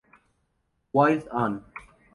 Wild 0.93 1.27
On! 1.29 1.63